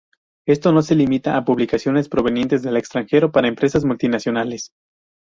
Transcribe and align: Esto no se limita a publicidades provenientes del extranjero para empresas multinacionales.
Esto 0.47 0.71
no 0.71 0.81
se 0.81 0.95
limita 0.95 1.37
a 1.37 1.45
publicidades 1.45 2.09
provenientes 2.09 2.63
del 2.63 2.75
extranjero 2.75 3.31
para 3.31 3.47
empresas 3.49 3.85
multinacionales. 3.85 4.71